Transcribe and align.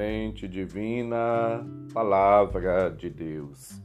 Semente 0.00 0.48
divina, 0.48 1.62
palavra 1.92 2.88
de 2.88 3.10
Deus. 3.10 3.82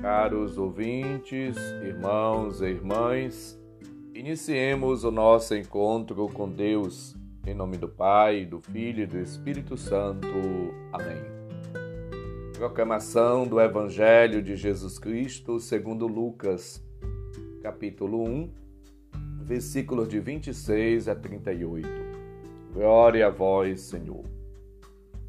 Caros 0.00 0.56
ouvintes, 0.56 1.56
irmãos 1.82 2.60
e 2.60 2.66
irmãs, 2.66 3.60
iniciemos 4.14 5.02
o 5.02 5.10
nosso 5.10 5.56
encontro 5.56 6.28
com 6.28 6.48
Deus, 6.48 7.16
em 7.44 7.52
nome 7.52 7.76
do 7.76 7.88
Pai, 7.88 8.44
do 8.44 8.60
Filho 8.60 9.02
e 9.02 9.06
do 9.06 9.18
Espírito 9.18 9.76
Santo. 9.76 10.28
Amém. 10.92 11.20
Proclamação 12.56 13.44
do 13.44 13.60
Evangelho 13.60 14.40
de 14.40 14.54
Jesus 14.54 15.00
Cristo 15.00 15.58
segundo 15.58 16.06
Lucas, 16.06 16.80
capítulo 17.60 18.22
1, 18.22 18.52
versículos 19.42 20.08
de 20.08 20.20
26 20.20 21.08
a 21.08 21.16
38. 21.16 21.88
Glória 22.72 23.26
a 23.26 23.30
vós, 23.30 23.80
Senhor. 23.80 24.33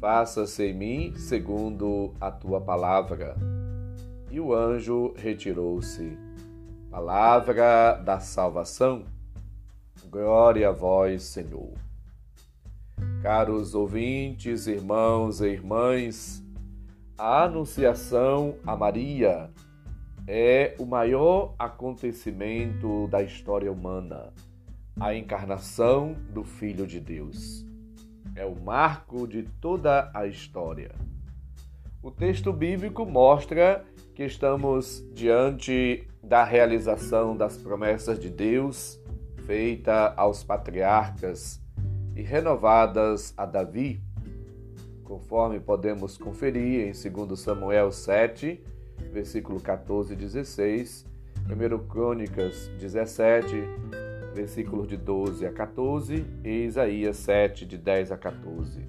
faça-se 0.00 0.62
em 0.64 0.74
mim 0.74 1.14
segundo 1.16 2.12
a 2.20 2.30
tua 2.30 2.60
palavra. 2.60 3.36
E 4.30 4.40
o 4.40 4.54
anjo 4.54 5.14
retirou-se. 5.16 6.16
Palavra 6.90 7.94
da 7.94 8.20
salvação. 8.20 9.04
Glória 10.10 10.68
a 10.68 10.72
vós, 10.72 11.22
Senhor. 11.22 11.72
Caros 13.22 13.74
ouvintes, 13.74 14.66
irmãos 14.66 15.40
e 15.40 15.48
irmãs, 15.48 16.42
a 17.18 17.44
Anunciação 17.44 18.56
a 18.66 18.76
Maria 18.76 19.50
é 20.26 20.74
o 20.78 20.84
maior 20.84 21.54
acontecimento 21.58 23.06
da 23.08 23.22
história 23.22 23.70
humana, 23.70 24.32
a 24.98 25.14
encarnação 25.14 26.14
do 26.30 26.42
Filho 26.42 26.86
de 26.86 27.00
Deus 27.00 27.66
é 28.36 28.44
o 28.44 28.54
marco 28.54 29.26
de 29.26 29.42
toda 29.42 30.10
a 30.14 30.26
história. 30.26 30.94
O 32.02 32.10
texto 32.10 32.52
bíblico 32.52 33.04
mostra 33.04 33.84
que 34.14 34.24
estamos 34.24 35.04
diante 35.12 36.06
da 36.22 36.44
realização 36.44 37.36
das 37.36 37.56
promessas 37.56 38.20
de 38.20 38.28
Deus 38.28 39.00
feita 39.46 40.12
aos 40.16 40.44
patriarcas 40.44 41.60
e 42.14 42.22
renovadas 42.22 43.32
a 43.36 43.46
Davi, 43.46 44.02
conforme 45.04 45.60
podemos 45.60 46.18
conferir 46.18 46.88
em 46.88 47.10
2 47.26 47.38
Samuel 47.38 47.92
7, 47.92 48.62
versículo 49.12 49.60
14 49.60 50.12
e 50.12 50.16
16, 50.16 51.06
1 51.48 51.86
Crônicas 51.86 52.68
17, 52.78 53.56
versículos 54.36 54.86
de 54.86 54.98
12 54.98 55.46
a 55.46 55.52
14 55.52 56.26
e 56.44 56.64
Isaías 56.64 57.16
7, 57.16 57.64
de 57.64 57.78
10 57.78 58.12
a 58.12 58.18
14. 58.18 58.86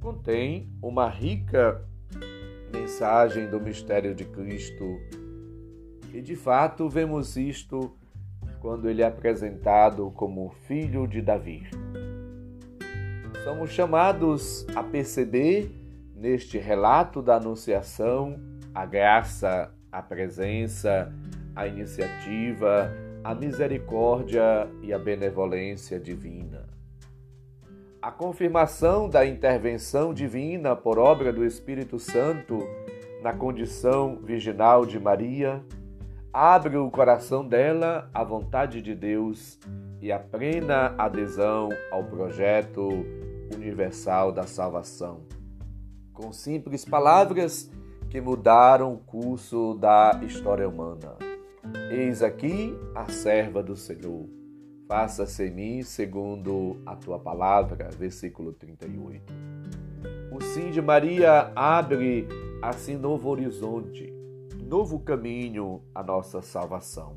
Contém 0.00 0.70
uma 0.80 1.08
rica 1.08 1.84
mensagem 2.72 3.50
do 3.50 3.60
mistério 3.60 4.14
de 4.14 4.24
Cristo 4.24 5.00
e 6.14 6.22
de 6.22 6.36
fato 6.36 6.88
vemos 6.88 7.36
isto 7.36 7.92
quando 8.60 8.88
ele 8.88 9.02
é 9.02 9.06
apresentado 9.06 10.12
como 10.12 10.50
filho 10.68 11.08
de 11.08 11.20
Davi. 11.20 11.64
Somos 13.42 13.70
chamados 13.70 14.64
a 14.76 14.82
perceber 14.84 15.74
neste 16.14 16.56
relato 16.56 17.20
da 17.20 17.34
Anunciação 17.34 18.38
a 18.72 18.86
graça, 18.86 19.74
a 19.90 20.00
presença, 20.00 21.12
a 21.56 21.66
iniciativa, 21.66 22.94
a 23.24 23.34
misericórdia 23.34 24.68
e 24.82 24.92
a 24.92 24.98
benevolência 24.98 25.98
divina. 25.98 26.66
A 28.00 28.10
confirmação 28.10 29.08
da 29.08 29.24
intervenção 29.24 30.12
divina 30.12 30.74
por 30.74 30.98
obra 30.98 31.32
do 31.32 31.44
Espírito 31.44 32.00
Santo 32.00 32.58
na 33.22 33.32
condição 33.32 34.16
virginal 34.16 34.84
de 34.84 34.98
Maria 34.98 35.62
abre 36.32 36.76
o 36.76 36.90
coração 36.90 37.46
dela 37.46 38.10
à 38.12 38.24
vontade 38.24 38.82
de 38.82 38.92
Deus 38.92 39.60
e 40.00 40.10
à 40.10 40.18
plena 40.18 40.92
adesão 40.98 41.68
ao 41.92 42.02
projeto 42.02 42.88
universal 43.54 44.32
da 44.32 44.48
salvação. 44.48 45.20
Com 46.12 46.32
simples 46.32 46.84
palavras 46.84 47.70
que 48.10 48.20
mudaram 48.20 48.94
o 48.94 48.98
curso 48.98 49.74
da 49.74 50.20
história 50.24 50.68
humana. 50.68 51.31
Eis 51.90 52.22
aqui 52.22 52.76
a 52.94 53.06
serva 53.10 53.62
do 53.62 53.76
Senhor. 53.76 54.28
Faça-se 54.88 55.46
em 55.46 55.50
mim 55.50 55.82
segundo 55.82 56.80
a 56.84 56.94
tua 56.96 57.18
palavra. 57.18 57.88
Versículo 57.98 58.52
38. 58.52 59.32
O 60.30 60.40
sim 60.42 60.70
de 60.70 60.80
Maria 60.80 61.52
abre 61.54 62.26
assim 62.62 62.96
novo 62.96 63.28
horizonte, 63.28 64.12
novo 64.62 65.00
caminho 65.00 65.82
à 65.94 66.02
nossa 66.02 66.40
salvação. 66.42 67.16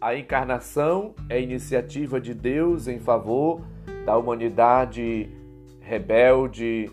A 0.00 0.14
encarnação 0.16 1.14
é 1.28 1.40
iniciativa 1.40 2.20
de 2.20 2.34
Deus 2.34 2.86
em 2.86 2.98
favor 2.98 3.60
da 4.04 4.16
humanidade 4.16 5.30
rebelde 5.80 6.90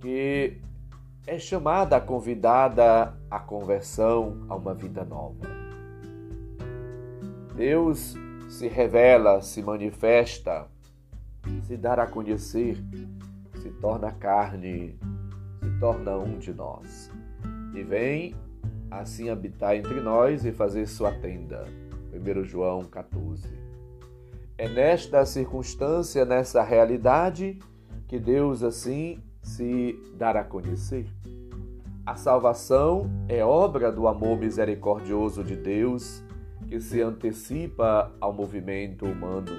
que 0.00 0.58
é 1.26 1.38
chamada, 1.38 2.00
convidada 2.00 3.16
à 3.30 3.38
conversão 3.38 4.44
a 4.48 4.56
uma 4.56 4.74
vida 4.74 5.04
nova. 5.04 5.46
Deus 7.54 8.14
se 8.48 8.66
revela, 8.66 9.40
se 9.40 9.62
manifesta, 9.62 10.66
se 11.64 11.76
dá 11.76 11.94
a 11.94 12.06
conhecer, 12.06 12.76
se 13.60 13.70
torna 13.80 14.10
carne, 14.10 14.98
se 15.60 15.70
torna 15.78 16.16
um 16.16 16.38
de 16.38 16.52
nós 16.52 17.10
e 17.74 17.82
vem 17.82 18.34
assim 18.90 19.30
habitar 19.30 19.76
entre 19.76 20.00
nós 20.00 20.44
e 20.44 20.52
fazer 20.52 20.86
sua 20.86 21.12
tenda. 21.12 21.64
1 22.12 22.44
João 22.44 22.84
14. 22.84 23.48
É 24.58 24.68
nesta 24.68 25.24
circunstância, 25.24 26.24
nessa 26.24 26.62
realidade, 26.62 27.58
que 28.06 28.18
Deus 28.18 28.62
assim 28.62 29.22
se 29.42 29.98
dará 30.16 30.40
a 30.40 30.44
conhecer. 30.44 31.06
A 32.06 32.16
salvação 32.16 33.10
é 33.28 33.44
obra 33.44 33.92
do 33.92 34.08
amor 34.08 34.38
misericordioso 34.38 35.44
de 35.44 35.56
Deus 35.56 36.22
que 36.68 36.80
se 36.80 37.00
antecipa 37.00 38.10
ao 38.20 38.32
movimento 38.32 39.04
humano. 39.04 39.52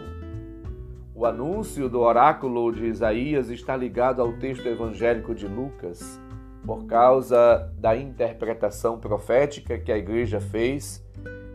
O 1.16 1.26
anúncio 1.26 1.88
do 1.88 2.00
oráculo 2.00 2.72
de 2.72 2.88
Isaías 2.88 3.50
está 3.50 3.78
ligado 3.78 4.22
ao 4.22 4.34
texto 4.34 4.66
evangélico 4.66 5.36
de 5.36 5.48
Lucas, 5.48 6.20
por 6.66 6.86
causa 6.86 7.72
da 7.78 7.96
interpretação 7.96 9.00
profética 9.00 9.78
que 9.78 9.92
a 9.92 9.98
igreja 9.98 10.42
fez, 10.42 11.06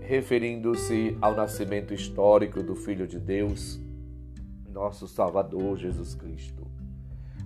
referindo-se 0.01 1.19
ao 1.21 1.35
nascimento 1.35 1.93
histórico 1.93 2.63
do 2.63 2.77
Filho 2.77 3.07
de 3.07 3.19
Deus, 3.19 3.81
nosso 4.73 5.09
Salvador 5.09 5.77
Jesus 5.77 6.15
Cristo. 6.15 6.78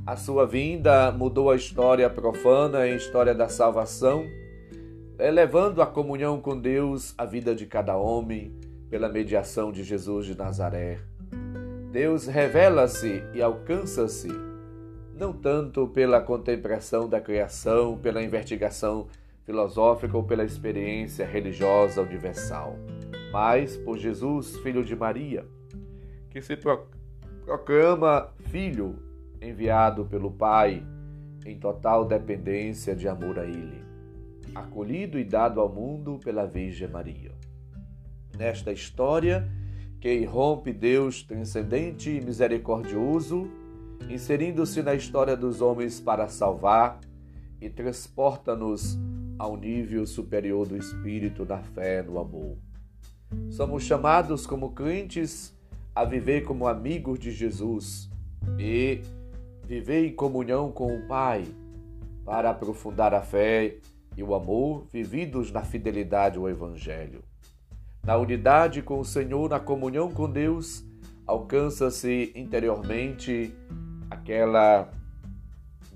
A 0.05 0.17
sua 0.17 0.45
vinda 0.45 1.13
mudou 1.13 1.49
a 1.49 1.55
história 1.55 2.11
profana 2.11 2.89
em 2.89 2.97
história 2.97 3.33
da 3.33 3.49
salvação, 3.49 4.27
elevando 5.17 5.81
a 5.81 5.87
comunhão 5.87 6.41
com 6.41 6.59
Deus 6.59 7.15
a 7.17 7.25
vida 7.25 7.55
de 7.55 7.67
cada 7.67 7.97
homem 7.97 8.53
pela 8.91 9.09
mediação 9.09 9.71
de 9.71 9.85
Jesus 9.85 10.27
de 10.27 10.37
Nazaré. 10.37 10.99
Deus 11.93 12.27
revela-se 12.27 13.23
e 13.33 13.41
alcança-se 13.41 14.27
não 15.15 15.33
tanto 15.33 15.87
pela 15.87 16.21
contemplação 16.21 17.09
da 17.09 17.21
criação, 17.21 17.97
pela 17.97 18.21
investigação 18.21 19.07
filosófica 19.45 20.17
ou 20.17 20.25
pela 20.25 20.43
experiência 20.43 21.25
religiosa 21.25 22.03
universal, 22.03 22.77
mas 23.33 23.77
por 23.77 23.97
Jesus, 23.99 24.57
filho 24.57 24.85
de 24.85 24.97
Maria, 24.97 25.47
que 26.29 26.43
se 26.43 26.57
proclama 27.47 28.33
filho 28.51 29.12
enviado 29.43 30.05
pelo 30.05 30.31
Pai 30.31 30.87
em 31.45 31.59
total 31.59 32.05
dependência 32.05 32.95
de 32.95 33.09
amor 33.09 33.39
a 33.39 33.45
Ele, 33.45 33.83
acolhido 34.55 35.19
e 35.19 35.25
dado 35.25 35.61
ao 35.61 35.69
mundo 35.69 36.19
pela 36.23 36.47
Virgem 36.47 36.89
Maria. 36.89 37.33
Nesta 38.39 38.71
história, 38.73 39.51
que 40.01 40.13
irrompe 40.13 40.73
Deus 40.73 41.23
transcendente 41.23 42.11
e 42.11 42.21
misericordioso, 42.21 43.51
inserindo-se 44.09 44.83
na 44.83 44.95
história 44.95 45.37
dos 45.37 45.61
homens 45.61 46.01
para 46.01 46.29
salvar 46.29 47.01
e 47.61 47.69
transporta-nos 47.69 48.99
ao 49.39 49.57
nível 49.57 50.07
superior 50.07 50.67
do 50.67 50.77
espírito, 50.77 51.45
da 51.45 51.59
fé, 51.59 52.03
no 52.03 52.19
amor. 52.19 52.57
Somos 53.51 53.85
chamados 53.85 54.47
como 54.47 54.73
crentes 54.73 55.57
a 55.95 56.05
viver 56.05 56.43
como 56.45 56.67
amigos 56.67 57.19
de 57.19 57.31
Jesus 57.31 58.11
e 58.59 59.01
viver 59.73 60.07
em 60.07 60.15
comunhão 60.15 60.71
com 60.71 60.95
o 60.95 61.01
Pai 61.07 61.47
para 62.27 62.51
aprofundar 62.51 63.15
a 63.15 63.23
fé 63.23 63.77
e 64.15 64.23
o 64.23 64.35
amor 64.35 64.87
vividos 64.93 65.51
na 65.51 65.63
fidelidade 65.63 66.37
ao 66.37 66.47
Evangelho. 66.47 67.25
Na 68.05 68.19
unidade 68.19 68.83
com 68.83 69.01
o 69.01 69.05
Senhor, 69.05 69.49
na 69.49 69.59
comunhão 69.59 70.11
com 70.11 70.29
Deus, 70.29 70.85
alcança-se 71.27 72.35
interiormente 72.37 73.55
aquela 74.11 74.91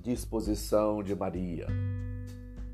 disposição 0.03 1.03
de 1.03 1.15
Maria, 1.15 1.67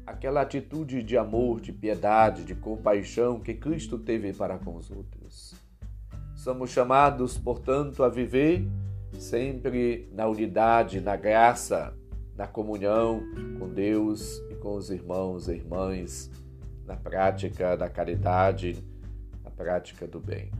aquela 0.07 0.43
atitude 0.43 1.03
de 1.03 1.19
amor, 1.19 1.61
de 1.61 1.73
piedade, 1.73 2.45
de 2.45 2.55
compaixão 2.55 3.41
que 3.41 3.55
Cristo 3.55 3.99
teve 3.99 4.33
para 4.33 4.57
com 4.57 4.77
os 4.77 4.89
outros. 4.89 5.53
Somos 6.37 6.71
chamados, 6.71 7.37
portanto, 7.37 8.05
a 8.05 8.09
viver 8.09 8.65
sempre 9.19 10.09
na 10.12 10.26
unidade, 10.26 11.00
na 11.00 11.17
graça, 11.17 11.94
na 12.37 12.47
comunhão 12.47 13.23
com 13.59 13.69
Deus 13.69 14.43
e 14.50 14.55
com 14.56 14.76
os 14.76 14.91
irmãos 14.91 15.49
e 15.49 15.53
irmãs, 15.53 16.31
na 16.87 16.97
prática 16.97 17.76
da 17.76 17.88
caridade, 17.88 18.82
na 19.44 19.50
prática 19.50 20.06
do 20.06 20.19
bem. 20.19 20.50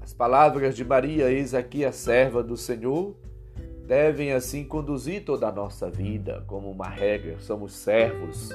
As 0.00 0.12
palavras 0.12 0.76
de 0.76 0.84
Maria, 0.84 1.30
eis 1.30 1.54
aqui 1.54 1.84
a 1.84 1.92
serva 1.92 2.42
do 2.42 2.56
Senhor, 2.56 3.16
devem 3.86 4.32
assim 4.32 4.64
conduzir 4.64 5.24
toda 5.24 5.48
a 5.48 5.52
nossa 5.52 5.90
vida 5.90 6.44
como 6.46 6.70
uma 6.70 6.88
regra. 6.88 7.38
Somos 7.40 7.72
servos 7.74 8.50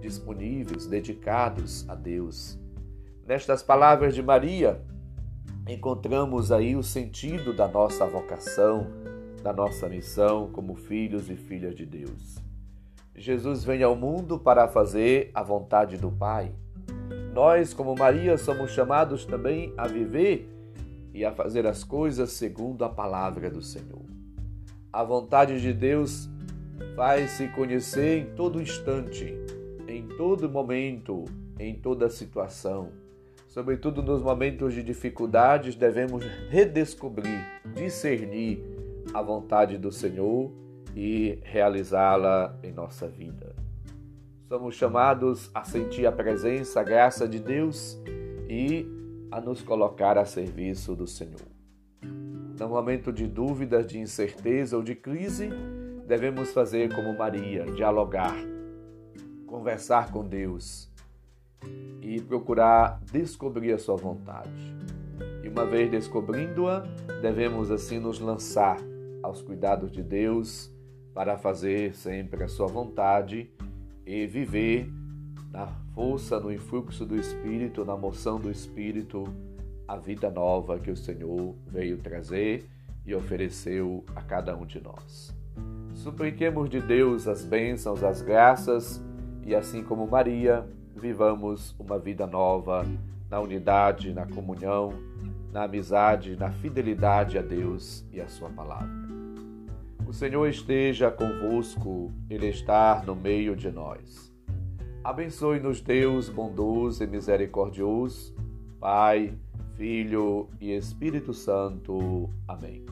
disponíveis, 0.00 0.86
dedicados 0.86 1.88
a 1.88 1.94
Deus. 1.94 2.58
Nestas 3.26 3.62
palavras 3.62 4.14
de 4.14 4.22
Maria, 4.22 4.80
encontramos 5.68 6.50
aí 6.50 6.74
o 6.74 6.82
sentido 6.82 7.54
da 7.54 7.68
nossa 7.68 8.06
vocação, 8.06 8.86
da 9.42 9.52
nossa 9.52 9.86
missão 9.86 10.50
como 10.50 10.74
filhos 10.74 11.28
e 11.28 11.36
filhas 11.36 11.74
de 11.74 11.84
Deus. 11.84 12.38
Jesus 13.14 13.64
vem 13.64 13.82
ao 13.82 13.94
mundo 13.94 14.38
para 14.38 14.66
fazer 14.66 15.30
a 15.34 15.42
vontade 15.42 15.98
do 15.98 16.10
Pai. 16.10 16.52
Nós, 17.34 17.74
como 17.74 17.94
Maria, 17.94 18.38
somos 18.38 18.70
chamados 18.70 19.26
também 19.26 19.74
a 19.76 19.86
viver 19.86 20.48
e 21.12 21.24
a 21.24 21.32
fazer 21.32 21.66
as 21.66 21.84
coisas 21.84 22.32
segundo 22.32 22.84
a 22.84 22.88
palavra 22.88 23.50
do 23.50 23.60
Senhor. 23.60 24.06
A 24.90 25.04
vontade 25.04 25.60
de 25.60 25.72
Deus 25.72 26.30
faz-se 26.96 27.48
conhecer 27.48 28.20
em 28.20 28.34
todo 28.34 28.62
instante, 28.62 29.34
em 29.86 30.06
todo 30.16 30.48
momento, 30.48 31.24
em 31.58 31.74
toda 31.74 32.08
situação. 32.08 32.90
Sobretudo 33.48 34.02
nos 34.02 34.22
momentos 34.22 34.74
de 34.74 34.82
dificuldades, 34.82 35.74
devemos 35.74 36.22
redescobrir, 36.50 37.40
discernir 37.74 38.62
a 39.14 39.22
vontade 39.22 39.78
do 39.78 39.90
Senhor 39.90 40.52
e 40.94 41.38
realizá-la 41.42 42.58
em 42.62 42.70
nossa 42.70 43.08
vida. 43.08 43.56
Somos 44.48 44.74
chamados 44.74 45.50
a 45.54 45.64
sentir 45.64 46.06
a 46.06 46.12
presença, 46.12 46.80
a 46.80 46.82
graça 46.84 47.26
de 47.26 47.40
Deus 47.40 47.98
e 48.50 48.86
a 49.30 49.40
nos 49.40 49.62
colocar 49.62 50.18
a 50.18 50.26
serviço 50.26 50.94
do 50.94 51.06
Senhor. 51.06 51.48
No 52.02 52.68
momento 52.68 53.10
de 53.10 53.26
dúvidas, 53.26 53.86
de 53.86 53.98
incerteza 53.98 54.76
ou 54.76 54.82
de 54.82 54.94
crise, 54.94 55.48
devemos 56.06 56.52
fazer 56.52 56.94
como 56.94 57.16
Maria, 57.16 57.64
dialogar, 57.64 58.36
conversar 59.46 60.12
com 60.12 60.22
Deus 60.22 60.88
e 62.00 62.20
procurar 62.20 63.00
descobrir 63.12 63.72
a 63.72 63.78
sua 63.78 63.96
vontade. 63.96 64.76
E 65.42 65.48
uma 65.48 65.64
vez 65.64 65.90
descobrindo-a, 65.90 66.80
devemos 67.20 67.70
assim 67.70 67.98
nos 67.98 68.20
lançar 68.20 68.78
aos 69.22 69.42
cuidados 69.42 69.90
de 69.90 70.02
Deus 70.02 70.72
para 71.12 71.36
fazer 71.36 71.94
sempre 71.94 72.44
a 72.44 72.48
sua 72.48 72.66
vontade 72.66 73.50
e 74.06 74.26
viver 74.26 74.90
na 75.50 75.66
força, 75.94 76.38
no 76.38 76.52
influxo 76.52 77.04
do 77.04 77.16
Espírito, 77.16 77.84
na 77.84 77.96
moção 77.96 78.38
do 78.38 78.50
Espírito 78.50 79.24
a 79.88 79.96
vida 79.96 80.30
nova 80.30 80.78
que 80.78 80.90
o 80.90 80.96
Senhor 80.96 81.54
veio 81.66 81.96
trazer 81.96 82.68
e 83.06 83.14
ofereceu 83.14 84.04
a 84.14 84.20
cada 84.20 84.54
um 84.54 84.66
de 84.66 84.80
nós. 84.80 85.34
Supliquemos 85.94 86.68
de 86.68 86.80
Deus 86.80 87.26
as 87.26 87.42
bênçãos, 87.42 88.04
as 88.04 88.20
graças 88.20 89.02
e, 89.44 89.54
assim 89.54 89.82
como 89.82 90.06
Maria, 90.06 90.68
vivamos 90.98 91.74
uma 91.78 91.98
vida 91.98 92.26
nova 92.26 92.84
na 93.30 93.40
unidade, 93.40 94.12
na 94.12 94.26
comunhão, 94.26 94.92
na 95.52 95.64
amizade, 95.64 96.36
na 96.36 96.50
fidelidade 96.50 97.38
a 97.38 97.42
Deus 97.42 98.04
e 98.12 98.20
a 98.20 98.28
Sua 98.28 98.50
palavra. 98.50 98.88
O 100.06 100.12
Senhor 100.12 100.46
esteja 100.46 101.10
convosco, 101.10 102.12
Ele 102.28 102.48
está 102.48 103.02
no 103.06 103.14
meio 103.14 103.54
de 103.54 103.70
nós. 103.70 104.32
Abençoe-nos, 105.04 105.80
Deus 105.80 106.28
bondoso 106.28 107.04
e 107.04 107.06
misericordioso, 107.06 108.34
Pai 108.80 109.34
Filho 109.78 110.48
e 110.60 110.72
Espírito 110.72 111.32
Santo. 111.32 112.28
Amém. 112.48 112.88